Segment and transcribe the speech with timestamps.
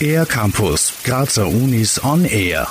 [0.00, 2.68] Air Campus, Grazer Unis on Air.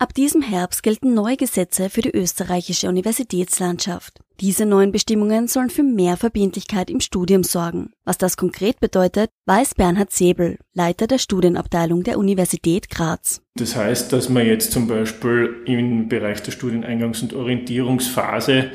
[0.00, 4.20] Ab diesem Herbst gelten neue Gesetze für die österreichische Universitätslandschaft.
[4.40, 7.90] Diese neuen Bestimmungen sollen für mehr Verbindlichkeit im Studium sorgen.
[8.04, 13.40] Was das konkret bedeutet, weiß Bernhard Säbel, Leiter der Studienabteilung der Universität Graz.
[13.56, 18.70] Das heißt, dass man jetzt zum Beispiel im Bereich der Studieneingangs- und Orientierungsphase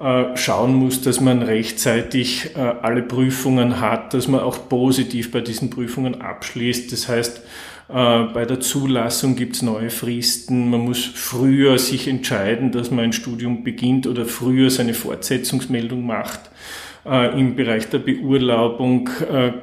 [0.00, 5.70] schauen muss, dass man rechtzeitig äh, alle Prüfungen hat, dass man auch positiv bei diesen
[5.70, 6.92] Prüfungen abschließt.
[6.92, 7.38] Das heißt,
[7.88, 10.70] äh, bei der Zulassung gibt es neue Fristen.
[10.70, 16.40] Man muss früher sich entscheiden, dass man ein Studium beginnt oder früher seine Fortsetzungsmeldung macht.
[17.04, 19.08] Im Bereich der Beurlaubung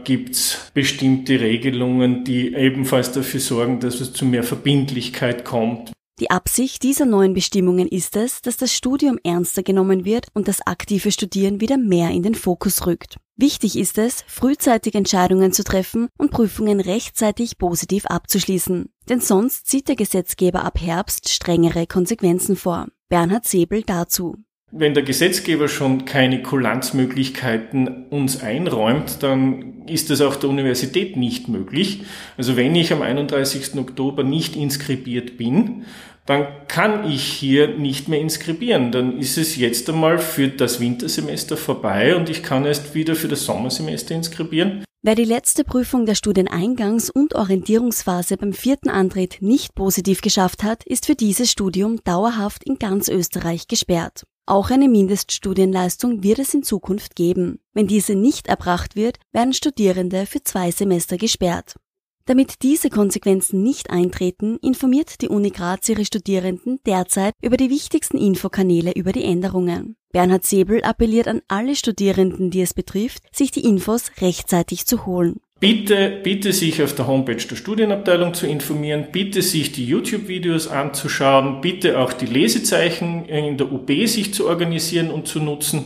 [0.04, 5.95] gibt es bestimmte Regelungen, die ebenfalls dafür sorgen, dass es zu mehr Verbindlichkeit kommt.
[6.20, 10.66] Die Absicht dieser neuen Bestimmungen ist es, dass das Studium ernster genommen wird und das
[10.66, 13.18] aktive Studieren wieder mehr in den Fokus rückt.
[13.36, 18.90] Wichtig ist es, frühzeitig Entscheidungen zu treffen und Prüfungen rechtzeitig positiv abzuschließen.
[19.10, 22.88] Denn sonst sieht der Gesetzgeber ab Herbst strengere Konsequenzen vor.
[23.10, 24.38] Bernhard Säbel dazu.
[24.78, 31.48] Wenn der Gesetzgeber schon keine Kulanzmöglichkeiten uns einräumt, dann ist das auch der Universität nicht
[31.48, 32.04] möglich.
[32.36, 33.76] Also wenn ich am 31.
[33.78, 35.86] Oktober nicht inskribiert bin,
[36.26, 38.92] dann kann ich hier nicht mehr inskribieren.
[38.92, 43.30] Dann ist es jetzt einmal für das Wintersemester vorbei und ich kann erst wieder für
[43.30, 44.84] das Sommersemester inskribieren.
[45.02, 50.84] Wer die letzte Prüfung der Studieneingangs- und Orientierungsphase beim vierten Antritt nicht positiv geschafft hat,
[50.84, 54.26] ist für dieses Studium dauerhaft in ganz Österreich gesperrt.
[54.48, 57.60] Auch eine Mindeststudienleistung wird es in Zukunft geben.
[57.74, 61.76] Wenn diese nicht erbracht wird, werden Studierende für zwei Semester gesperrt.
[62.26, 68.18] Damit diese Konsequenzen nicht eintreten, informiert die Uni Graz ihre Studierenden derzeit über die wichtigsten
[68.18, 69.96] Infokanäle über die Änderungen.
[70.12, 75.40] Bernhard Säbel appelliert an alle Studierenden, die es betrifft, sich die Infos rechtzeitig zu holen.
[75.62, 81.62] Bitte, bitte sich auf der Homepage der Studienabteilung zu informieren, bitte sich die YouTube-Videos anzuschauen,
[81.62, 85.86] bitte auch die Lesezeichen in der UB sich zu organisieren und zu nutzen.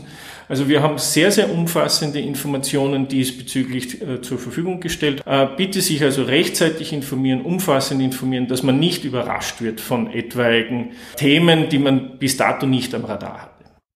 [0.50, 5.22] Also wir haben sehr, sehr umfassende Informationen diesbezüglich äh, zur Verfügung gestellt.
[5.28, 10.94] Äh, bitte sich also rechtzeitig informieren, umfassend informieren, dass man nicht überrascht wird von etwaigen
[11.16, 13.49] Themen, die man bis dato nicht am Radar hat.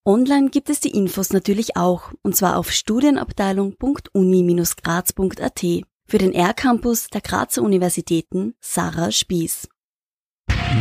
[0.05, 5.65] Online gibt es die Infos natürlich auch, und zwar auf studienabteilung.uni-graz.at.
[6.05, 9.69] Für den R-Campus der Grazer Universitäten Sarah Spieß.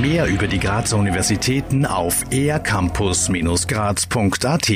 [0.00, 4.68] Mehr über die Grazer Universitäten auf ercampus-graz.at